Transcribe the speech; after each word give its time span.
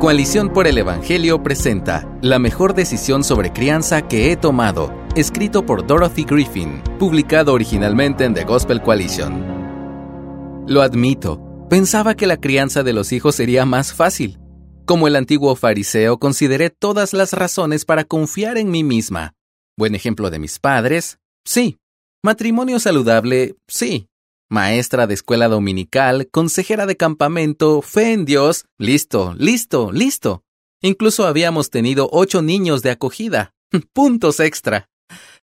Coalición 0.00 0.50
por 0.50 0.66
el 0.66 0.78
Evangelio 0.78 1.42
presenta 1.42 2.08
La 2.22 2.38
mejor 2.38 2.72
decisión 2.72 3.22
sobre 3.22 3.52
crianza 3.52 4.08
que 4.08 4.32
he 4.32 4.36
tomado, 4.38 4.90
escrito 5.14 5.66
por 5.66 5.86
Dorothy 5.86 6.24
Griffin, 6.24 6.82
publicado 6.98 7.52
originalmente 7.52 8.24
en 8.24 8.32
The 8.32 8.44
Gospel 8.44 8.80
Coalition. 8.80 10.64
Lo 10.66 10.80
admito, 10.80 11.66
pensaba 11.68 12.14
que 12.14 12.26
la 12.26 12.38
crianza 12.38 12.82
de 12.82 12.94
los 12.94 13.12
hijos 13.12 13.34
sería 13.34 13.66
más 13.66 13.92
fácil. 13.92 14.38
Como 14.86 15.06
el 15.06 15.16
antiguo 15.16 15.54
fariseo, 15.54 16.18
consideré 16.18 16.70
todas 16.70 17.12
las 17.12 17.34
razones 17.34 17.84
para 17.84 18.04
confiar 18.04 18.56
en 18.56 18.70
mí 18.70 18.82
misma. 18.82 19.34
Buen 19.76 19.94
ejemplo 19.94 20.30
de 20.30 20.38
mis 20.38 20.58
padres, 20.58 21.18
sí. 21.44 21.76
Matrimonio 22.22 22.80
saludable, 22.80 23.54
sí. 23.68 24.08
Maestra 24.50 25.06
de 25.06 25.14
escuela 25.14 25.46
dominical, 25.46 26.28
consejera 26.28 26.84
de 26.84 26.96
campamento, 26.96 27.82
fe 27.82 28.12
en 28.12 28.24
Dios, 28.24 28.64
listo, 28.78 29.32
listo, 29.38 29.92
listo. 29.92 30.42
Incluso 30.82 31.24
habíamos 31.24 31.70
tenido 31.70 32.08
ocho 32.10 32.42
niños 32.42 32.82
de 32.82 32.90
acogida. 32.90 33.54
Puntos 33.92 34.40
extra. 34.40 34.88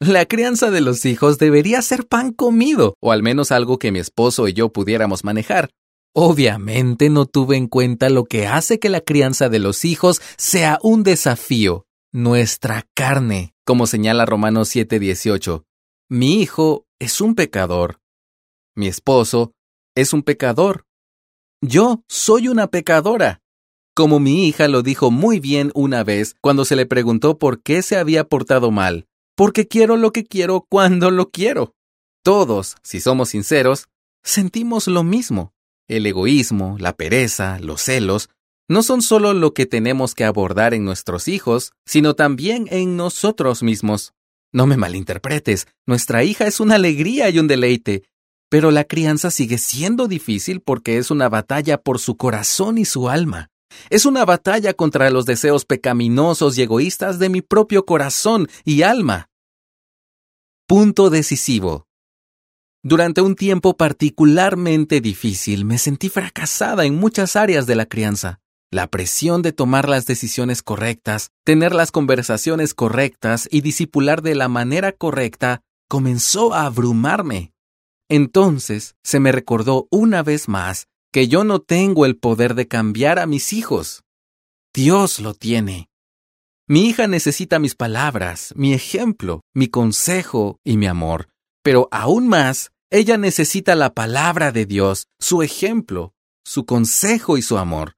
La 0.01 0.25
crianza 0.25 0.71
de 0.71 0.81
los 0.81 1.05
hijos 1.05 1.39
debería 1.39 1.83
ser 1.83 2.07
pan 2.07 2.33
comido, 2.33 2.95
o 3.03 3.13
al 3.13 3.23
menos 3.23 3.53
algo 3.53 3.79
que 3.79 3.93
mi 3.93 3.99
esposo 3.99 4.49
y 4.49 4.55
yo 4.55 4.71
pudiéramos 4.73 5.23
manejar. 5.23 5.69
Obviamente 6.15 7.11
no 7.11 7.27
tuve 7.27 7.57
en 7.59 7.67
cuenta 7.67 8.09
lo 8.09 8.25
que 8.25 8.47
hace 8.47 8.79
que 8.79 8.89
la 8.89 9.03
crianza 9.03 9.51
de 9.51 9.59
los 9.59 9.85
hijos 9.85 10.23
sea 10.39 10.79
un 10.83 11.03
desafío, 11.03 11.85
nuestra 12.11 12.87
carne, 12.95 13.53
como 13.67 13.87
señala 13.87 14.25
Romanos 14.25 14.75
7:18. 14.75 15.65
Mi 16.09 16.41
hijo 16.41 16.87
es 16.99 17.21
un 17.21 17.35
pecador. 17.35 17.99
Mi 18.77 18.89
esposo 18.89 19.53
es 19.95 20.13
un 20.13 20.23
pecador. 20.23 20.85
Yo 21.61 22.03
soy 22.09 22.49
una 22.49 22.67
pecadora. 22.67 23.41
Como 23.95 24.19
mi 24.19 24.49
hija 24.49 24.67
lo 24.67 24.83
dijo 24.83 25.13
muy 25.13 25.39
bien 25.39 25.71
una 25.75 26.03
vez 26.03 26.35
cuando 26.41 26.65
se 26.65 26.75
le 26.75 26.85
preguntó 26.85 27.39
por 27.39 27.63
qué 27.63 27.83
se 27.83 27.97
había 27.97 28.25
portado 28.25 28.73
mal. 28.73 29.07
Porque 29.37 29.69
quiero 29.69 29.97
lo 29.97 30.13
que 30.13 30.25
quiero 30.25 30.67
cuando 30.69 31.13
lo 31.13 31.31
quiero. 31.31 31.75
Todos, 32.25 32.77
si 32.83 33.01
somos 33.01 33.29
sinceros, 33.29 33.87
sentimos 34.25 34.89
lo 34.89 35.05
mismo. 35.05 35.53
El 35.87 36.07
egoísmo, 36.07 36.77
la 36.81 36.97
pereza, 36.97 37.61
los 37.61 37.83
celos, 37.83 38.29
no 38.69 38.83
son 38.83 39.03
solo 39.03 39.35
lo 39.35 39.55
que 39.55 39.67
tenemos 39.67 40.15
que 40.15 40.25
abordar 40.25 40.75
en 40.75 40.85
nuestros 40.85 41.29
hijos, 41.29 41.73
sino 41.87 42.15
también 42.15 42.67
en 42.71 42.97
nosotros 42.97 43.63
mismos. 43.63 44.15
No 44.53 44.67
me 44.67 44.77
malinterpretes, 44.77 45.69
nuestra 45.87 46.25
hija 46.25 46.47
es 46.47 46.61
una 46.61 46.77
alegría 46.77 47.29
y 47.29 47.39
un 47.39 47.47
deleite, 47.47 48.05
pero 48.55 48.71
la 48.71 48.85
crianza 48.85 49.33
sigue 49.33 49.59
siendo 49.59 50.07
difícil 50.07 50.61
porque 50.61 50.99
es 50.99 51.11
una 51.11 51.29
batalla 51.29 51.77
por 51.77 51.99
su 51.99 52.17
corazón 52.17 52.79
y 52.79 52.85
su 52.85 53.09
alma. 53.09 53.51
Es 53.91 54.07
una 54.07 54.25
batalla 54.25 54.75
contra 54.75 55.11
los 55.11 55.27
deseos 55.27 55.65
pecaminosos 55.65 56.57
y 56.57 56.63
egoístas 56.63 57.19
de 57.19 57.31
mi 57.31 57.43
propio 57.43 57.85
corazón 57.85 58.47
y 58.65 58.83
alma. 58.83 59.29
Punto 60.69 61.11
decisivo. 61.11 61.89
Durante 62.85 63.23
un 63.23 63.35
tiempo 63.35 63.77
particularmente 63.77 65.01
difícil 65.01 65.65
me 65.65 65.77
sentí 65.77 66.09
fracasada 66.09 66.85
en 66.85 66.95
muchas 66.95 67.35
áreas 67.35 67.67
de 67.67 67.75
la 67.75 67.87
crianza. 67.87 68.39
La 68.71 68.87
presión 68.87 69.43
de 69.43 69.51
tomar 69.51 69.89
las 69.89 70.07
decisiones 70.07 70.63
correctas, 70.63 71.33
tener 71.43 71.75
las 71.75 71.91
conversaciones 71.91 72.73
correctas 72.73 73.49
y 73.51 73.63
disipular 73.63 74.23
de 74.23 74.37
la 74.37 74.47
manera 74.47 74.93
correcta 74.93 75.63
comenzó 75.89 76.55
a 76.55 76.67
abrumarme. 76.67 77.54
Entonces 78.09 78.97
se 79.03 79.21
me 79.21 79.33
recordó 79.33 79.89
una 79.91 80.23
vez 80.23 80.49
más 80.49 80.87
que 81.13 81.29
yo 81.29 81.45
no 81.45 81.61
tengo 81.61 82.07
el 82.07 82.17
poder 82.17 82.55
de 82.55 82.69
cambiar 82.69 83.19
a 83.19 83.27
mis 83.27 83.53
hijos. 83.53 84.03
Dios 84.75 85.21
lo 85.21 85.35
tiene. 85.35 85.89
Mi 86.67 86.87
hija 86.87 87.07
necesita 87.07 87.59
mis 87.59 87.75
palabras, 87.75 88.53
mi 88.57 88.73
ejemplo, 88.73 89.43
mi 89.55 89.69
consejo 89.69 90.59
y 90.65 90.77
mi 90.77 90.87
amor, 90.87 91.29
pero 91.63 91.89
aún 91.91 92.27
más 92.27 92.73
ella 92.91 93.19
necesita 93.19 93.75
la 93.75 93.93
palabra 93.93 94.51
de 94.51 94.67
Dios, 94.67 95.07
su 95.21 95.43
ejemplo, 95.43 96.15
su 96.45 96.65
consejo 96.65 97.37
y 97.37 97.43
su 97.43 97.59
amor. 97.59 97.97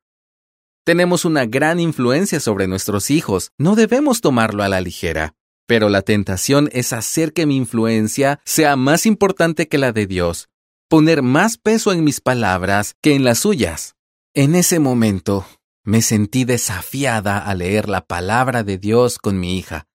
Tenemos 0.84 1.24
una 1.24 1.46
gran 1.46 1.80
influencia 1.80 2.40
sobre 2.40 2.66
nuestros 2.66 3.10
hijos, 3.10 3.50
no 3.58 3.76
debemos 3.76 4.20
tomarlo 4.20 4.62
a 4.62 4.68
la 4.68 4.80
ligera. 4.80 5.34
Pero 5.66 5.88
la 5.88 6.02
tentación 6.02 6.68
es 6.72 6.92
hacer 6.92 7.32
que 7.32 7.46
mi 7.46 7.56
influencia 7.56 8.40
sea 8.44 8.76
más 8.76 9.04
importante 9.06 9.68
que 9.68 9.78
la 9.78 9.92
de 9.92 10.06
Dios, 10.06 10.48
poner 10.88 11.22
más 11.22 11.58
peso 11.58 11.92
en 11.92 12.04
mis 12.04 12.20
palabras 12.20 12.94
que 13.02 13.14
en 13.14 13.24
las 13.24 13.40
suyas. 13.40 13.96
En 14.34 14.54
ese 14.54 14.78
momento, 14.78 15.46
me 15.82 16.02
sentí 16.02 16.44
desafiada 16.44 17.38
a 17.38 17.54
leer 17.54 17.88
la 17.88 18.06
palabra 18.06 18.64
de 18.64 18.78
Dios 18.78 19.18
con 19.18 19.38
mi 19.40 19.56
hija. 19.56 19.86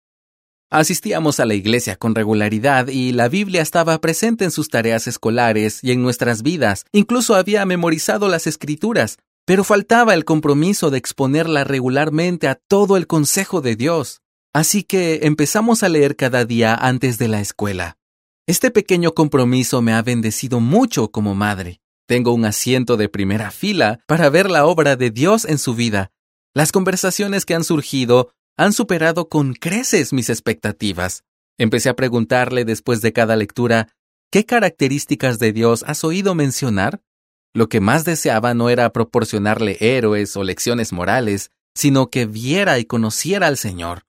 Asistíamos 0.69 1.41
a 1.41 1.45
la 1.45 1.53
iglesia 1.53 1.97
con 1.97 2.15
regularidad 2.15 2.87
y 2.87 3.11
la 3.11 3.27
Biblia 3.27 3.61
estaba 3.61 3.99
presente 3.99 4.45
en 4.45 4.51
sus 4.51 4.69
tareas 4.69 5.05
escolares 5.05 5.83
y 5.83 5.91
en 5.91 6.01
nuestras 6.01 6.43
vidas. 6.43 6.85
Incluso 6.93 7.35
había 7.35 7.65
memorizado 7.65 8.29
las 8.29 8.47
escrituras, 8.47 9.17
pero 9.45 9.65
faltaba 9.65 10.13
el 10.13 10.23
compromiso 10.23 10.89
de 10.89 10.97
exponerla 10.97 11.65
regularmente 11.65 12.47
a 12.47 12.55
todo 12.55 12.95
el 12.95 13.05
consejo 13.05 13.59
de 13.59 13.75
Dios. 13.75 14.20
Así 14.53 14.83
que 14.83 15.21
empezamos 15.23 15.81
a 15.81 15.89
leer 15.89 16.15
cada 16.17 16.43
día 16.43 16.75
antes 16.75 17.17
de 17.17 17.29
la 17.29 17.39
escuela. 17.39 17.97
Este 18.47 18.69
pequeño 18.69 19.13
compromiso 19.13 19.81
me 19.81 19.93
ha 19.93 20.01
bendecido 20.01 20.59
mucho 20.59 21.09
como 21.09 21.35
madre. 21.35 21.79
Tengo 22.05 22.33
un 22.33 22.43
asiento 22.43 22.97
de 22.97 23.07
primera 23.07 23.51
fila 23.51 24.01
para 24.07 24.29
ver 24.29 24.49
la 24.49 24.65
obra 24.65 24.97
de 24.97 25.09
Dios 25.09 25.45
en 25.45 25.57
su 25.57 25.73
vida. 25.73 26.11
Las 26.53 26.73
conversaciones 26.73 27.45
que 27.45 27.55
han 27.55 27.63
surgido 27.63 28.33
han 28.57 28.73
superado 28.73 29.29
con 29.29 29.53
creces 29.53 30.11
mis 30.11 30.29
expectativas. 30.29 31.23
Empecé 31.57 31.87
a 31.87 31.95
preguntarle 31.95 32.65
después 32.65 33.01
de 33.01 33.13
cada 33.13 33.37
lectura, 33.37 33.87
¿qué 34.31 34.45
características 34.45 35.39
de 35.39 35.53
Dios 35.53 35.85
has 35.87 36.03
oído 36.03 36.35
mencionar? 36.35 37.01
Lo 37.53 37.69
que 37.69 37.79
más 37.79 38.03
deseaba 38.03 38.53
no 38.53 38.69
era 38.69 38.91
proporcionarle 38.91 39.77
héroes 39.79 40.35
o 40.35 40.43
lecciones 40.43 40.91
morales, 40.91 41.51
sino 41.73 42.09
que 42.09 42.25
viera 42.25 42.79
y 42.79 42.85
conociera 42.85 43.47
al 43.47 43.57
Señor. 43.57 44.03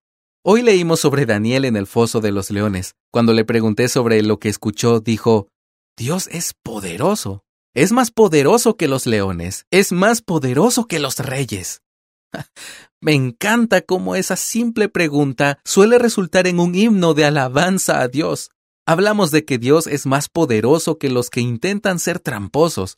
Hoy 0.45 0.63
leímos 0.63 0.99
sobre 0.99 1.25
Daniel 1.25 1.65
en 1.65 1.77
el 1.77 1.87
foso 1.87 2.21
de 2.21 2.33
los 2.33 2.51
leones. 2.51 2.97
Cuando 3.13 3.33
le 3.33 3.45
pregunté 3.45 3.89
sobre 3.89 4.21
lo 4.25 4.41
que 4.41 4.49
escuchó, 4.49 4.99
dijo, 4.99 5.47
Dios 5.97 6.27
es 6.33 6.53
poderoso. 6.65 7.45
Es 7.75 7.93
más 7.93 8.11
poderoso 8.11 8.77
que 8.77 8.89
los 8.89 9.07
leones. 9.07 9.67
Es 9.71 9.93
más 9.93 10.21
poderoso 10.21 10.89
que 10.89 10.99
los 10.99 11.21
reyes. 11.21 11.83
Me 13.01 13.13
encanta 13.15 13.83
cómo 13.83 14.17
esa 14.17 14.35
simple 14.35 14.89
pregunta 14.89 15.61
suele 15.65 16.01
resultar 16.01 16.49
en 16.49 16.59
un 16.59 16.75
himno 16.75 17.15
de 17.15 17.25
alabanza 17.25 18.01
a 18.01 18.09
Dios. 18.09 18.51
Hablamos 18.85 19.31
de 19.31 19.45
que 19.45 19.59
Dios 19.59 19.87
es 19.87 20.07
más 20.07 20.29
poderoso 20.29 20.99
que 20.99 21.09
los 21.09 21.31
que 21.31 21.41
intentan 21.41 22.01
ser 22.01 22.19
tramposos. 22.19 22.97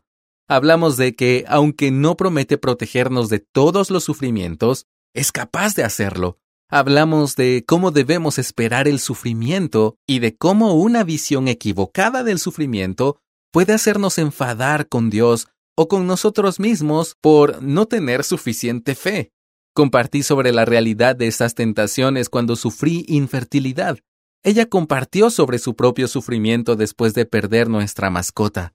Hablamos 0.49 0.97
de 0.97 1.15
que, 1.15 1.45
aunque 1.47 1.91
no 1.91 2.17
promete 2.17 2.57
protegernos 2.57 3.29
de 3.29 3.41
todos 3.41 3.91
los 3.91 4.03
sufrimientos, 4.03 4.87
es 5.15 5.31
capaz 5.31 5.75
de 5.75 5.85
hacerlo. 5.85 6.39
Hablamos 6.77 7.37
de 7.37 7.63
cómo 7.65 7.93
debemos 7.93 8.37
esperar 8.37 8.89
el 8.89 8.99
sufrimiento 8.99 9.97
y 10.09 10.19
de 10.19 10.35
cómo 10.35 10.75
una 10.75 11.05
visión 11.05 11.47
equivocada 11.47 12.25
del 12.25 12.41
sufrimiento 12.41 13.21
puede 13.53 13.75
hacernos 13.75 14.19
enfadar 14.19 14.89
con 14.89 15.09
Dios 15.09 15.47
o 15.77 15.87
con 15.87 16.09
nosotros 16.09 16.59
mismos 16.59 17.15
por 17.21 17.63
no 17.63 17.87
tener 17.87 18.25
suficiente 18.25 18.97
fe. 18.97 19.31
Compartí 19.73 20.25
sobre 20.25 20.51
la 20.51 20.65
realidad 20.65 21.15
de 21.15 21.29
estas 21.29 21.55
tentaciones 21.55 22.29
cuando 22.29 22.57
sufrí 22.57 23.05
infertilidad. 23.07 24.01
Ella 24.43 24.67
compartió 24.67 25.31
sobre 25.31 25.61
su 25.61 25.77
propio 25.77 26.09
sufrimiento 26.09 26.75
después 26.75 27.15
de 27.15 27.25
perder 27.25 27.69
nuestra 27.69 28.11
mascota. 28.11 28.75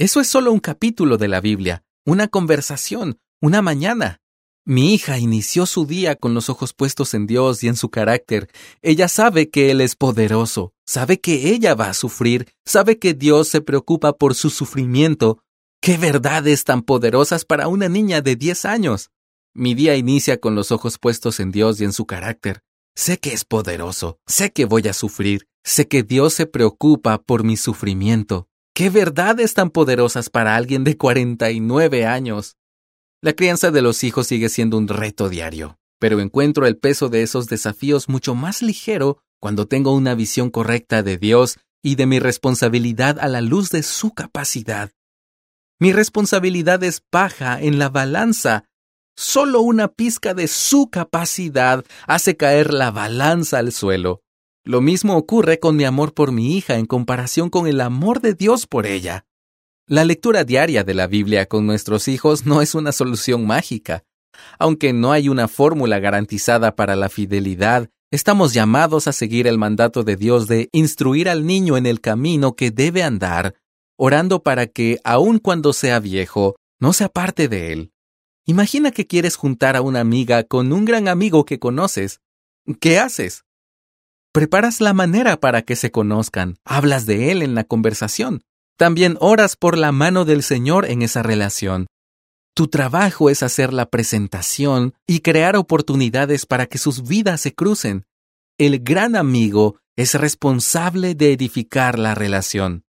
Eso 0.00 0.20
es 0.20 0.26
solo 0.26 0.50
un 0.50 0.58
capítulo 0.58 1.16
de 1.16 1.28
la 1.28 1.40
Biblia, 1.40 1.84
una 2.04 2.26
conversación, 2.26 3.20
una 3.40 3.62
mañana. 3.62 4.18
Mi 4.68 4.92
hija 4.92 5.16
inició 5.18 5.64
su 5.64 5.86
día 5.86 6.16
con 6.16 6.34
los 6.34 6.50
ojos 6.50 6.74
puestos 6.74 7.14
en 7.14 7.28
Dios 7.28 7.62
y 7.62 7.68
en 7.68 7.76
su 7.76 7.88
carácter. 7.88 8.50
Ella 8.82 9.06
sabe 9.06 9.48
que 9.48 9.70
Él 9.70 9.80
es 9.80 9.94
poderoso, 9.94 10.72
sabe 10.84 11.20
que 11.20 11.54
ella 11.54 11.76
va 11.76 11.88
a 11.88 11.94
sufrir, 11.94 12.48
sabe 12.64 12.98
que 12.98 13.14
Dios 13.14 13.46
se 13.46 13.60
preocupa 13.60 14.12
por 14.14 14.34
su 14.34 14.50
sufrimiento, 14.50 15.38
¡Qué 15.80 15.98
verdades 15.98 16.64
tan 16.64 16.82
poderosas 16.82 17.44
para 17.44 17.68
una 17.68 17.88
niña 17.88 18.22
de 18.22 18.34
10 18.34 18.64
años! 18.64 19.10
Mi 19.54 19.74
día 19.74 19.94
inicia 19.94 20.40
con 20.40 20.56
los 20.56 20.72
ojos 20.72 20.98
puestos 20.98 21.38
en 21.38 21.52
Dios 21.52 21.80
y 21.80 21.84
en 21.84 21.92
su 21.92 22.06
carácter. 22.06 22.62
Sé 22.96 23.18
que 23.18 23.32
es 23.32 23.44
poderoso, 23.44 24.18
sé 24.26 24.50
que 24.50 24.64
voy 24.64 24.88
a 24.88 24.92
sufrir, 24.92 25.46
sé 25.62 25.86
que 25.86 26.02
Dios 26.02 26.34
se 26.34 26.46
preocupa 26.46 27.18
por 27.18 27.44
mi 27.44 27.56
sufrimiento. 27.56 28.48
¡Qué 28.74 28.90
verdades 28.90 29.54
tan 29.54 29.70
poderosas 29.70 30.28
para 30.28 30.56
alguien 30.56 30.82
de 30.82 30.96
49 30.96 32.04
años! 32.04 32.56
La 33.22 33.32
crianza 33.32 33.70
de 33.70 33.82
los 33.82 34.04
hijos 34.04 34.26
sigue 34.26 34.48
siendo 34.48 34.78
un 34.78 34.88
reto 34.88 35.28
diario, 35.28 35.78
pero 35.98 36.20
encuentro 36.20 36.66
el 36.66 36.76
peso 36.76 37.08
de 37.08 37.22
esos 37.22 37.46
desafíos 37.46 38.08
mucho 38.08 38.34
más 38.34 38.62
ligero 38.62 39.18
cuando 39.40 39.66
tengo 39.66 39.94
una 39.94 40.14
visión 40.14 40.50
correcta 40.50 41.02
de 41.02 41.18
Dios 41.18 41.58
y 41.82 41.94
de 41.94 42.06
mi 42.06 42.18
responsabilidad 42.18 43.18
a 43.20 43.28
la 43.28 43.40
luz 43.40 43.70
de 43.70 43.82
su 43.82 44.12
capacidad 44.12 44.90
mi 45.78 45.92
responsabilidad 45.92 46.82
es 46.84 47.02
paja 47.10 47.60
en 47.60 47.78
la 47.78 47.90
balanza. 47.90 48.64
Solo 49.14 49.60
una 49.60 49.88
pizca 49.88 50.32
de 50.32 50.48
su 50.48 50.88
capacidad 50.90 51.84
hace 52.06 52.36
caer 52.36 52.72
la 52.72 52.90
balanza 52.90 53.58
al 53.58 53.72
suelo. 53.72 54.22
Lo 54.64 54.80
mismo 54.80 55.16
ocurre 55.16 55.58
con 55.58 55.76
mi 55.76 55.84
amor 55.84 56.14
por 56.14 56.32
mi 56.32 56.56
hija 56.56 56.76
en 56.76 56.86
comparación 56.86 57.50
con 57.50 57.66
el 57.66 57.80
amor 57.82 58.20
de 58.20 58.32
Dios 58.32 58.66
por 58.66 58.86
ella. 58.86 59.26
La 59.88 60.04
lectura 60.04 60.42
diaria 60.42 60.82
de 60.82 60.94
la 60.94 61.06
Biblia 61.06 61.46
con 61.46 61.64
nuestros 61.64 62.08
hijos 62.08 62.44
no 62.44 62.60
es 62.60 62.74
una 62.74 62.90
solución 62.90 63.46
mágica. 63.46 64.02
Aunque 64.58 64.92
no 64.92 65.12
hay 65.12 65.28
una 65.28 65.46
fórmula 65.46 66.00
garantizada 66.00 66.74
para 66.74 66.96
la 66.96 67.08
fidelidad, 67.08 67.88
estamos 68.10 68.52
llamados 68.52 69.06
a 69.06 69.12
seguir 69.12 69.46
el 69.46 69.58
mandato 69.58 70.02
de 70.02 70.16
Dios 70.16 70.48
de 70.48 70.70
instruir 70.72 71.28
al 71.28 71.46
niño 71.46 71.76
en 71.76 71.86
el 71.86 72.00
camino 72.00 72.56
que 72.56 72.72
debe 72.72 73.04
andar, 73.04 73.54
orando 73.96 74.42
para 74.42 74.66
que, 74.66 74.98
aun 75.04 75.38
cuando 75.38 75.72
sea 75.72 76.00
viejo, 76.00 76.56
no 76.80 76.92
se 76.92 77.04
aparte 77.04 77.46
de 77.46 77.72
él. 77.72 77.92
Imagina 78.44 78.90
que 78.90 79.06
quieres 79.06 79.36
juntar 79.36 79.76
a 79.76 79.82
una 79.82 80.00
amiga 80.00 80.42
con 80.42 80.72
un 80.72 80.84
gran 80.84 81.06
amigo 81.06 81.44
que 81.44 81.60
conoces. 81.60 82.20
¿Qué 82.80 82.98
haces? 82.98 83.44
Preparas 84.32 84.80
la 84.80 84.94
manera 84.94 85.36
para 85.36 85.62
que 85.62 85.76
se 85.76 85.92
conozcan, 85.92 86.56
hablas 86.64 87.06
de 87.06 87.30
él 87.30 87.42
en 87.42 87.54
la 87.54 87.62
conversación. 87.62 88.42
También 88.76 89.16
oras 89.20 89.56
por 89.56 89.78
la 89.78 89.90
mano 89.90 90.24
del 90.24 90.42
Señor 90.42 90.84
en 90.86 91.02
esa 91.02 91.22
relación. 91.22 91.86
Tu 92.54 92.68
trabajo 92.68 93.30
es 93.30 93.42
hacer 93.42 93.72
la 93.72 93.86
presentación 93.86 94.94
y 95.06 95.20
crear 95.20 95.56
oportunidades 95.56 96.46
para 96.46 96.66
que 96.66 96.78
sus 96.78 97.06
vidas 97.06 97.40
se 97.40 97.54
crucen. 97.54 98.06
El 98.58 98.80
gran 98.80 99.16
amigo 99.16 99.76
es 99.96 100.14
responsable 100.14 101.14
de 101.14 101.32
edificar 101.32 101.98
la 101.98 102.14
relación. 102.14 102.84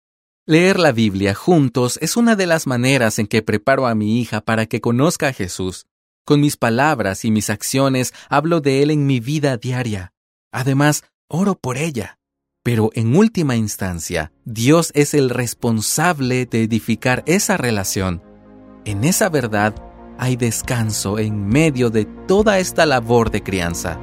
Leer 0.45 0.79
la 0.79 0.93
Biblia 0.93 1.33
juntos 1.33 1.99
es 2.01 2.15
una 2.15 2.37
de 2.37 2.45
las 2.45 2.67
maneras 2.67 3.19
en 3.19 3.27
que 3.27 3.41
preparo 3.41 3.87
a 3.87 3.95
mi 3.95 4.21
hija 4.21 4.39
para 4.39 4.65
que 4.65 4.79
conozca 4.79 5.27
a 5.27 5.33
Jesús. 5.33 5.85
Con 6.25 6.39
mis 6.39 6.55
palabras 6.55 7.25
y 7.25 7.31
mis 7.31 7.49
acciones 7.49 8.13
hablo 8.29 8.61
de 8.61 8.83
Él 8.83 8.91
en 8.91 9.05
mi 9.05 9.19
vida 9.19 9.57
diaria. 9.57 10.13
Además, 10.53 11.03
oro 11.27 11.55
por 11.55 11.77
ella. 11.77 12.17
Pero 12.67 12.91
en 12.95 13.15
última 13.15 13.55
instancia, 13.55 14.33
Dios 14.43 14.91
es 14.93 15.13
el 15.13 15.29
responsable 15.29 16.45
de 16.45 16.63
edificar 16.63 17.23
esa 17.25 17.55
relación. 17.55 18.21
En 18.83 19.05
esa 19.05 19.29
verdad 19.29 19.73
hay 20.17 20.35
descanso 20.35 21.17
en 21.17 21.47
medio 21.47 21.89
de 21.89 22.03
toda 22.03 22.59
esta 22.59 22.85
labor 22.85 23.31
de 23.31 23.41
crianza. 23.41 23.97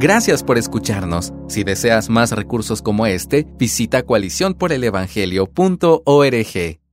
Gracias 0.00 0.42
por 0.42 0.56
escucharnos. 0.56 1.34
Si 1.48 1.64
deseas 1.64 2.08
más 2.08 2.32
recursos 2.32 2.80
como 2.80 3.04
este, 3.04 3.46
visita 3.58 4.04
coaliciónporelevangelio.org. 4.04 6.87